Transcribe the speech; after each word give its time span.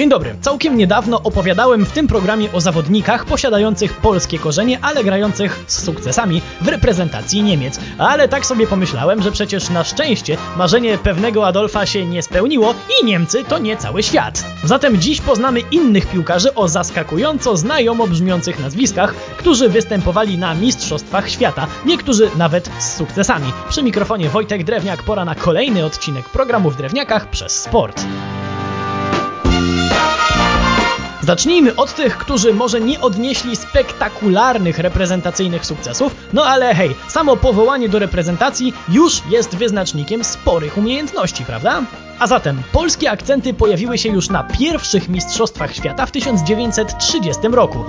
Dzień 0.00 0.08
dobry. 0.08 0.34
Całkiem 0.40 0.76
niedawno 0.76 1.22
opowiadałem 1.22 1.84
w 1.84 1.92
tym 1.92 2.06
programie 2.06 2.52
o 2.52 2.60
zawodnikach 2.60 3.24
posiadających 3.24 3.96
polskie 3.96 4.38
korzenie, 4.38 4.78
ale 4.82 5.04
grających 5.04 5.64
z 5.66 5.84
sukcesami 5.84 6.42
w 6.60 6.68
reprezentacji 6.68 7.42
Niemiec. 7.42 7.80
Ale 7.98 8.28
tak 8.28 8.46
sobie 8.46 8.66
pomyślałem, 8.66 9.22
że 9.22 9.32
przecież 9.32 9.70
na 9.70 9.84
szczęście 9.84 10.36
marzenie 10.56 10.98
pewnego 10.98 11.46
Adolfa 11.46 11.86
się 11.86 12.06
nie 12.06 12.22
spełniło 12.22 12.74
i 13.00 13.04
Niemcy 13.04 13.44
to 13.44 13.58
nie 13.58 13.76
cały 13.76 14.02
świat. 14.02 14.44
Zatem 14.64 15.00
dziś 15.00 15.20
poznamy 15.20 15.60
innych 15.60 16.06
piłkarzy 16.06 16.54
o 16.54 16.68
zaskakująco 16.68 17.56
znajomo 17.56 18.06
brzmiących 18.06 18.60
nazwiskach, 18.60 19.14
którzy 19.14 19.68
występowali 19.68 20.38
na 20.38 20.54
Mistrzostwach 20.54 21.30
Świata, 21.30 21.66
niektórzy 21.86 22.30
nawet 22.36 22.70
z 22.78 22.96
sukcesami. 22.96 23.52
Przy 23.68 23.82
mikrofonie 23.82 24.28
Wojtek 24.28 24.64
Drewniak, 24.64 25.02
pora 25.02 25.24
na 25.24 25.34
kolejny 25.34 25.84
odcinek 25.84 26.28
programu 26.28 26.70
w 26.70 26.76
Drewniakach 26.76 27.30
przez 27.30 27.52
Sport. 27.52 28.04
Zacznijmy 31.30 31.76
od 31.76 31.94
tych, 31.94 32.18
którzy 32.18 32.54
może 32.54 32.80
nie 32.80 33.00
odnieśli 33.00 33.56
spektakularnych 33.56 34.78
reprezentacyjnych 34.78 35.66
sukcesów, 35.66 36.16
no 36.32 36.44
ale 36.44 36.74
hej, 36.74 36.94
samo 37.08 37.36
powołanie 37.36 37.88
do 37.88 37.98
reprezentacji 37.98 38.74
już 38.88 39.22
jest 39.28 39.56
wyznacznikiem 39.56 40.24
sporych 40.24 40.78
umiejętności, 40.78 41.44
prawda? 41.44 41.82
A 42.20 42.26
zatem 42.26 42.62
polskie 42.72 43.10
akcenty 43.10 43.54
pojawiły 43.54 43.98
się 43.98 44.08
już 44.08 44.28
na 44.30 44.44
pierwszych 44.44 45.08
Mistrzostwach 45.08 45.74
Świata 45.74 46.06
w 46.06 46.10
1930 46.10 47.42
roku. 47.52 47.84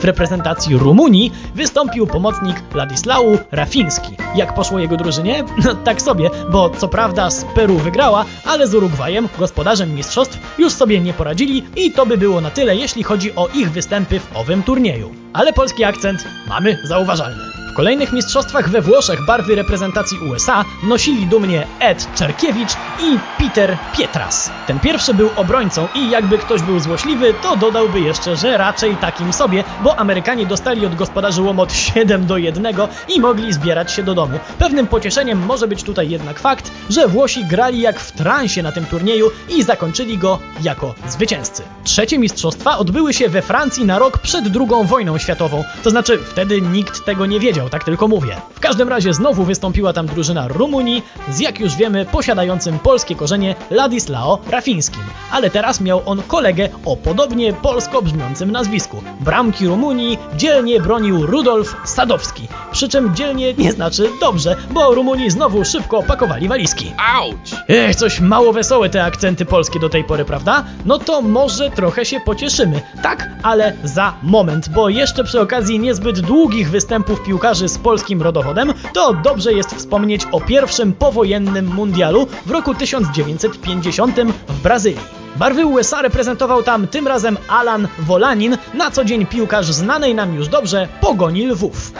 W 0.00 0.04
reprezentacji 0.04 0.76
Rumunii 0.76 1.32
wystąpił 1.54 2.06
pomocnik 2.06 2.56
Ladislau 2.74 3.38
Rafiński. 3.50 4.16
Jak 4.34 4.54
poszło 4.54 4.78
jego 4.78 4.96
drużynie? 4.96 5.44
No 5.64 5.74
tak 5.74 6.02
sobie, 6.02 6.30
bo 6.50 6.70
co 6.70 6.88
prawda 6.88 7.30
z 7.30 7.44
Peru 7.44 7.78
wygrała, 7.78 8.24
ale 8.44 8.66
z 8.66 8.74
Urugwajem, 8.74 9.28
gospodarzem 9.38 9.94
mistrzostw, 9.94 10.38
już 10.58 10.72
sobie 10.72 11.00
nie 11.00 11.12
poradzili 11.12 11.64
i 11.76 11.92
to 11.92 12.06
by 12.06 12.18
było 12.18 12.40
na 12.40 12.50
tyle, 12.50 12.76
jeśli 12.76 13.02
chodzi 13.02 13.34
o 13.34 13.48
ich 13.54 13.70
występy 13.70 14.20
w 14.20 14.36
owym 14.36 14.62
turnieju. 14.62 15.14
Ale 15.32 15.52
polski 15.52 15.84
akcent 15.84 16.24
mamy 16.48 16.78
zauważalny. 16.84 17.63
Kolejnych 17.74 18.12
mistrzostwach 18.12 18.68
we 18.68 18.80
Włoszech 18.80 19.24
barwy 19.26 19.54
reprezentacji 19.54 20.18
USA 20.18 20.64
nosili 20.82 21.26
dumnie 21.26 21.66
Ed 21.80 22.14
Czerkiewicz 22.14 22.72
i 23.02 23.18
Peter 23.38 23.76
Pietras. 23.96 24.50
Ten 24.66 24.80
pierwszy 24.80 25.14
był 25.14 25.30
obrońcą 25.36 25.88
i 25.94 26.10
jakby 26.10 26.38
ktoś 26.38 26.62
był 26.62 26.80
złośliwy, 26.80 27.34
to 27.42 27.56
dodałby 27.56 28.00
jeszcze, 28.00 28.36
że 28.36 28.56
raczej 28.56 28.96
takim 28.96 29.32
sobie, 29.32 29.64
bo 29.82 29.98
Amerykanie 29.98 30.46
dostali 30.46 30.86
od 30.86 30.94
gospodarzy 30.94 31.42
łomot 31.42 31.72
7 31.72 32.26
do 32.26 32.36
1 32.36 32.66
i 33.08 33.20
mogli 33.20 33.52
zbierać 33.52 33.92
się 33.92 34.02
do 34.02 34.14
domu. 34.14 34.38
Pewnym 34.58 34.86
pocieszeniem 34.86 35.46
może 35.46 35.68
być 35.68 35.82
tutaj 35.82 36.10
jednak 36.10 36.38
fakt, 36.38 36.70
że 36.90 37.08
Włosi 37.08 37.44
grali 37.44 37.80
jak 37.80 38.00
w 38.00 38.12
transie 38.12 38.62
na 38.62 38.72
tym 38.72 38.86
turnieju 38.86 39.30
i 39.48 39.62
zakończyli 39.62 40.18
go 40.18 40.38
jako 40.62 40.94
zwycięzcy. 41.08 41.62
Trzecie 41.84 42.18
mistrzostwa 42.18 42.78
odbyły 42.78 43.14
się 43.14 43.28
we 43.28 43.42
Francji 43.42 43.84
na 43.84 43.98
rok 43.98 44.18
przed 44.18 44.44
II 44.44 44.86
wojną 44.86 45.18
światową, 45.18 45.64
to 45.82 45.90
znaczy 45.90 46.18
wtedy 46.18 46.60
nikt 46.60 47.04
tego 47.04 47.26
nie 47.26 47.40
wiedział 47.40 47.63
tak 47.70 47.84
tylko 47.84 48.08
mówię. 48.08 48.36
W 48.54 48.60
każdym 48.60 48.88
razie 48.88 49.14
znowu 49.14 49.44
wystąpiła 49.44 49.92
tam 49.92 50.06
drużyna 50.06 50.48
Rumunii 50.48 51.02
z 51.30 51.40
jak 51.40 51.60
już 51.60 51.76
wiemy 51.76 52.04
posiadającym 52.04 52.78
polskie 52.78 53.14
korzenie 53.14 53.54
Ladislao 53.70 54.38
Rafińskim, 54.50 55.02
ale 55.30 55.50
teraz 55.50 55.80
miał 55.80 56.02
on 56.06 56.22
kolegę 56.22 56.68
o 56.84 56.96
podobnie 56.96 57.52
polsko 57.52 58.02
brzmiącym 58.02 58.50
nazwisku. 58.50 59.02
Bramki 59.20 59.66
Rumunii 59.66 60.18
dzielnie 60.36 60.80
bronił 60.80 61.26
Rudolf 61.26 61.76
Sadowski, 61.84 62.48
przy 62.74 62.88
czym 62.88 63.14
dzielnie 63.14 63.54
nie 63.54 63.72
znaczy 63.72 64.10
dobrze, 64.20 64.56
bo 64.70 64.94
Rumunii 64.94 65.30
znowu 65.30 65.64
szybko 65.64 66.02
pakowali 66.02 66.48
walizki. 66.48 66.92
Auć! 67.14 67.54
Ech, 67.68 67.96
coś 67.96 68.20
mało 68.20 68.52
wesołe 68.52 68.88
te 68.90 69.04
akcenty 69.04 69.44
polskie 69.44 69.80
do 69.80 69.88
tej 69.88 70.04
pory, 70.04 70.24
prawda? 70.24 70.64
No 70.84 70.98
to 70.98 71.22
może 71.22 71.70
trochę 71.70 72.04
się 72.04 72.20
pocieszymy. 72.20 72.80
Tak, 73.02 73.30
ale 73.42 73.72
za 73.84 74.14
moment, 74.22 74.68
bo 74.68 74.88
jeszcze 74.88 75.24
przy 75.24 75.40
okazji 75.40 75.78
niezbyt 75.78 76.20
długich 76.20 76.70
występów 76.70 77.22
piłkarzy 77.22 77.68
z 77.68 77.78
polskim 77.78 78.22
rodowodem, 78.22 78.74
to 78.94 79.14
dobrze 79.14 79.52
jest 79.52 79.70
wspomnieć 79.74 80.22
o 80.32 80.40
pierwszym 80.40 80.92
powojennym 80.92 81.66
mundialu 81.74 82.26
w 82.46 82.50
roku 82.50 82.74
1950 82.74 84.16
w 84.48 84.62
Brazylii. 84.62 85.23
Barwy 85.36 85.66
USA 85.66 86.02
reprezentował 86.02 86.62
tam 86.62 86.86
tym 86.88 87.08
razem 87.08 87.38
Alan 87.48 87.88
Wolanin, 87.98 88.56
na 88.74 88.90
co 88.90 89.04
dzień 89.04 89.26
piłkarz 89.26 89.66
znanej 89.66 90.14
nam 90.14 90.34
już 90.34 90.48
dobrze 90.48 90.88
Pogoni 91.00 91.46
Lwów. 91.46 91.92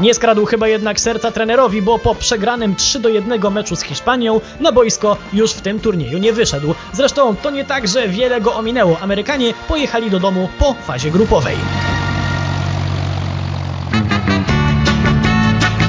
Nie 0.00 0.14
skradł 0.14 0.46
chyba 0.46 0.68
jednak 0.68 1.00
serca 1.00 1.30
trenerowi, 1.30 1.82
bo 1.82 1.98
po 1.98 2.14
przegranym 2.14 2.76
3 2.76 3.00
do 3.00 3.08
1 3.08 3.52
meczu 3.52 3.76
z 3.76 3.82
Hiszpanią 3.82 4.40
na 4.60 4.72
boisko 4.72 5.16
już 5.32 5.52
w 5.52 5.60
tym 5.60 5.80
turnieju 5.80 6.18
nie 6.18 6.32
wyszedł. 6.32 6.74
Zresztą 6.92 7.36
to 7.36 7.50
nie 7.50 7.64
tak, 7.64 7.88
że 7.88 8.08
wiele 8.08 8.40
go 8.40 8.54
ominęło. 8.54 8.98
Amerykanie 9.00 9.54
pojechali 9.68 10.10
do 10.10 10.20
domu 10.20 10.48
po 10.58 10.74
fazie 10.74 11.10
grupowej. 11.10 11.56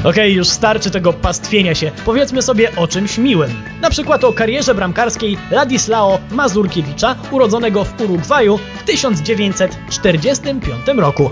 Okej, 0.00 0.10
okay, 0.10 0.30
już 0.30 0.48
starczy 0.48 0.90
tego 0.90 1.12
pastwienia 1.12 1.74
się. 1.74 1.90
Powiedzmy 2.04 2.42
sobie 2.42 2.76
o 2.76 2.88
czymś 2.88 3.18
miłym. 3.18 3.50
Na 3.80 3.90
przykład 3.90 4.24
o 4.24 4.32
karierze 4.32 4.74
bramkarskiej 4.74 5.38
Ladislao 5.50 6.18
Mazurkiewicza, 6.30 7.16
urodzonego 7.30 7.84
w 7.84 8.00
Urugwaju 8.00 8.58
w 8.78 8.82
1945 8.82 10.86
roku. 10.96 11.30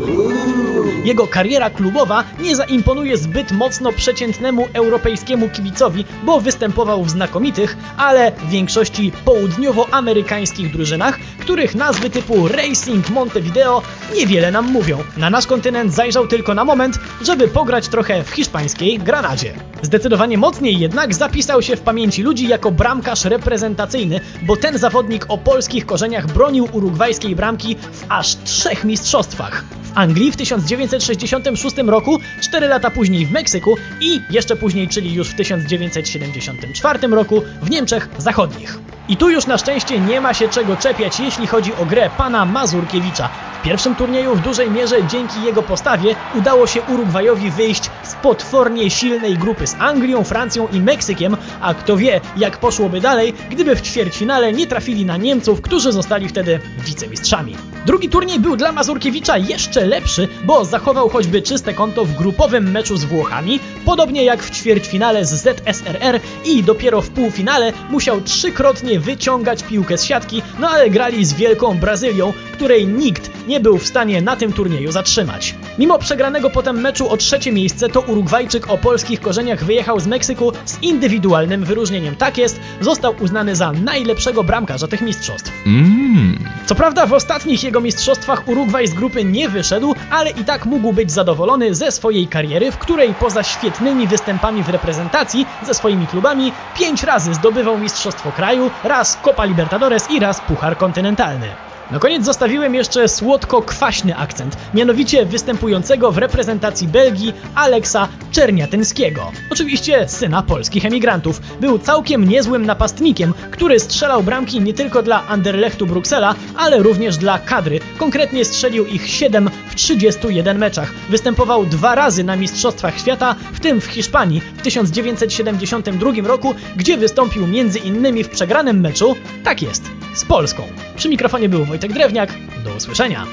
Jego 1.05 1.27
kariera 1.27 1.71
klubowa 1.71 2.25
nie 2.41 2.56
zaimponuje 2.56 3.17
zbyt 3.17 3.53
mocno 3.53 3.93
przeciętnemu 3.93 4.69
europejskiemu 4.73 5.49
kibicowi, 5.49 6.05
bo 6.25 6.41
występował 6.41 7.05
w 7.05 7.11
znakomitych, 7.11 7.77
ale 7.97 8.33
w 8.33 8.49
większości 8.49 9.12
południowoamerykańskich 9.25 10.73
drużynach, 10.73 11.19
których 11.41 11.75
nazwy 11.75 12.11
typu 12.11 12.49
Racing 12.49 13.11
Montevideo 13.11 13.83
niewiele 14.17 14.50
nam 14.50 14.73
mówią. 14.73 14.99
Na 15.17 15.31
nasz 15.31 15.47
kontynent 15.47 15.95
zajrzał 15.95 16.27
tylko 16.27 16.55
na 16.55 16.65
moment, 16.65 16.99
żeby 17.23 17.49
pograć 17.49 17.89
trochę 17.89 18.25
w 18.25 18.31
hiszpańskiej 18.59 18.99
Granadzie. 18.99 19.53
Zdecydowanie 19.83 20.39
mocniej 20.39 20.79
jednak 20.79 21.15
zapisał 21.15 21.63
się 21.63 21.77
w 21.77 21.81
pamięci 21.81 22.23
ludzi 22.23 22.49
jako 22.49 22.71
bramkarz 22.71 23.25
reprezentacyjny, 23.25 24.21
bo 24.43 24.57
ten 24.57 24.79
zawodnik 24.79 25.27
o 25.29 25.39
polskich 25.39 25.87
korzeniach 25.87 26.27
bronił 26.27 26.69
urugwajskiej 26.73 27.37
bramki 27.37 27.77
w 27.93 28.05
aż 28.09 28.37
trzech 28.45 28.85
mistrzostwach. 28.85 29.65
W 29.83 29.99
Anglii 29.99 30.33
w 30.33 30.37
1966 30.37 31.77
roku, 31.77 32.19
4 32.41 32.69
lata 32.69 32.91
później 32.91 33.27
w 33.27 33.31
Meksyku 33.31 33.77
i 34.01 34.21
jeszcze 34.31 34.57
później, 34.57 34.89
czyli 34.89 35.15
już 35.15 35.29
w 35.29 35.35
1974 35.35 37.09
roku 37.09 37.43
w 37.63 37.71
Niemczech 37.71 38.09
Zachodnich. 38.19 38.79
I 39.09 39.17
tu 39.17 39.31
już 39.31 39.47
na 39.47 39.59
szczęście 39.59 40.01
nie 40.01 40.21
ma 40.21 40.35
się 40.35 40.49
czego 40.49 40.77
czepiać, 40.77 41.21
jeśli 41.21 41.47
chodzi 41.47 41.75
o 41.75 41.87
grę 41.87 42.11
pana 42.17 42.45
Mazurkiewicza. 42.45 43.29
W 43.59 43.63
pierwszym 43.63 43.95
turnieju 43.95 44.35
w 44.35 44.41
dużej 44.41 44.71
mierze 44.71 45.07
dzięki 45.07 45.43
jego 45.43 45.63
postawie 45.63 46.15
udało 46.35 46.67
się 46.67 46.83
Urugwajowi 46.83 47.51
wyjść 47.51 47.91
potwornie 48.23 48.91
silnej 48.91 49.39
grupy 49.39 49.67
z 49.67 49.77
Anglią, 49.79 50.25
Francją 50.25 50.69
i 50.73 50.81
Meksykiem, 50.81 51.37
a 51.61 51.75
kto 51.75 51.97
wie, 51.97 52.21
jak 52.37 52.59
poszłoby 52.59 53.01
dalej, 53.01 53.33
gdyby 53.51 53.77
w 53.77 53.83
ćwierćfinale 53.83 54.53
nie 54.53 54.67
trafili 54.67 55.05
na 55.05 55.17
Niemców, 55.17 55.61
którzy 55.61 55.93
zostali 55.93 56.29
wtedy 56.29 56.61
wicemistrzami. 56.87 57.56
Drugi 57.87 58.09
turniej 58.09 58.41
był 58.41 58.56
dla 58.56 58.73
Mazurkiewicza 58.73 59.39
jeszcze 59.39 59.87
lepszy, 59.87 60.29
bo 60.45 60.65
zachował 60.65 61.09
choćby 61.09 61.43
czyste 61.43 61.75
konto 61.75 62.05
w 62.05 62.15
grupowym 62.15 62.71
meczu 62.71 62.97
z 62.97 63.05
Włochami, 63.05 63.61
podobnie 63.84 64.25
jak 64.25 64.43
w 64.43 64.50
ćwierćfinale 64.50 65.25
z 65.25 65.31
ZSRR 65.31 66.21
i 66.45 66.62
dopiero 66.62 67.03
w 67.03 67.11
półfinale 67.11 67.73
musiał 67.91 68.21
trzykrotnie 68.21 69.00
wyciągać 69.00 69.62
piłkę 69.62 69.99
z 69.99 70.05
siatki, 70.05 70.43
no 70.59 70.69
ale 70.69 70.91
grali 70.91 71.25
z 71.25 71.33
wielką 71.33 71.79
Brazylią, 71.79 72.33
której 72.53 72.87
nikt 72.87 73.31
nie 73.47 73.61
był 73.61 73.79
w 73.79 73.87
stanie 73.87 74.23
na 74.23 74.37
tym 74.37 74.53
turnieju 74.53 74.93
zatrzymać. 74.93 75.55
Mimo 75.78 75.99
przegranego 75.99 76.50
potem 76.50 76.81
meczu 76.81 77.09
o 77.11 77.16
trzecie 77.16 77.53
miejsce, 77.53 77.89
to 77.89 78.00
Urugwajczyk 78.00 78.71
o 78.71 78.78
polskich 78.78 79.21
korzeniach 79.21 79.65
wyjechał 79.65 80.00
z 80.00 80.06
Meksyku 80.06 80.53
z 80.65 80.83
indywidualnym 80.83 81.65
wyróżnieniem. 81.65 82.16
Tak 82.16 82.39
jest, 82.39 82.61
został 82.81 83.15
uznany 83.21 83.56
za 83.56 83.72
najlepszego 83.72 84.44
bramkarza 84.44 84.88
tych 84.88 85.00
mistrzostw. 85.00 85.53
Mmm. 85.67 86.38
Co 86.67 86.75
prawda 86.75 87.06
w 87.06 87.12
ostatnich 87.12 87.64
jego 87.64 87.81
mistrzostwach 87.81 88.49
Urugwaj 88.49 88.87
z 88.87 88.94
grupy 88.94 89.25
nie 89.25 89.49
wyszedł, 89.49 89.94
ale 90.11 90.31
i 90.31 90.44
tak 90.44 90.67
mógł 90.67 90.93
być 90.93 91.12
zadowolony 91.12 91.75
ze 91.75 91.93
swojej 91.93 92.26
kariery, 92.26 92.73
w 92.73 92.79
której 92.79 93.14
poza 93.14 93.43
świetnymi 93.43 94.06
występami 94.06 94.62
w 94.62 94.69
reprezentacji 94.69 95.47
ze 95.62 95.75
swoimi 95.75 96.06
klubami 96.06 96.53
pięć 96.75 97.03
razy 97.03 97.35
zdobywał 97.35 97.79
mistrzostwo 97.79 98.32
kraju, 98.32 98.70
raz 98.85 99.19
Copa 99.25 99.44
Libertadores 99.44 100.11
i 100.11 100.20
raz 100.20 100.41
Puchar 100.41 100.76
Kontynentalny. 100.76 101.68
Na 101.90 101.99
koniec 101.99 102.25
zostawiłem 102.25 102.75
jeszcze 102.75 103.08
słodko-kwaśny 103.08 104.17
akcent, 104.17 104.56
mianowicie 104.75 105.26
występującego 105.26 106.12
w 106.12 106.19
reprezentacji 106.19 106.88
Belgii 106.88 107.32
Aleksa 107.55 108.08
Czerniatyńskiego. 108.31 109.32
Oczywiście 109.50 110.08
syna 110.08 110.43
polskich 110.43 110.85
emigrantów. 110.85 111.40
Był 111.61 111.79
całkiem 111.79 112.29
niezłym 112.29 112.67
napastnikiem, 112.67 113.35
który 113.50 113.81
strzelał 113.81 114.23
bramki 114.23 114.61
nie 114.61 114.75
tylko 114.75 115.02
dla 115.02 115.26
Anderlechtu 115.26 115.87
Bruksela, 115.87 116.35
ale 116.56 116.79
również 116.79 117.17
dla 117.17 117.38
kadry. 117.38 117.81
Konkretnie 117.99 118.44
strzelił 118.44 118.87
ich 118.87 119.08
7 119.08 119.50
w 119.70 119.75
31 119.75 120.58
meczach. 120.58 120.93
Występował 121.08 121.67
dwa 121.67 121.94
razy 121.94 122.25
na 122.25 122.37
Mistrzostwach 122.37 122.99
Świata, 122.99 123.34
w 123.52 123.61
tym 123.61 123.81
w 123.81 123.87
Hiszpanii 123.87 124.41
w 124.41 124.62
1972 124.62 126.11
roku, 126.25 126.55
gdzie 126.76 126.96
wystąpił 126.96 127.46
między 127.46 127.79
innymi 127.79 128.25
w 128.25 128.29
przegranym 128.29 128.81
meczu, 128.81 129.17
tak 129.44 129.62
jest, 129.62 129.98
z 130.19 130.25
Polską. 130.25 130.62
Przy 130.97 131.09
mikrofonie 131.09 131.49
był 131.49 131.65
Wojtek 131.65 131.93
Drewniak. 131.93 132.35
Do 132.65 132.75
usłyszenia. 132.75 133.26